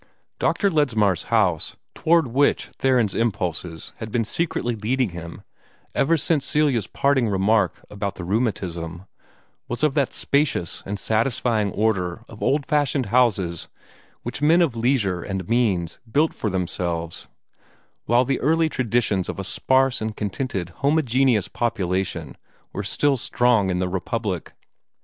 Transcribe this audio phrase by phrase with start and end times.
[0.39, 0.71] Dr.
[0.71, 5.43] Ledsmar's house, toward which Theron's impulses had been secretly leading him
[5.93, 9.05] ever since Celia's parting remark about the rheumatism,
[9.67, 13.67] was of that spacious and satisfying order of old fashioned houses
[14.23, 17.27] which men of leisure and means built for themselves
[18.05, 22.35] while the early traditions of a sparse and contented homogeneous population
[22.73, 24.53] were still strong in the Republic.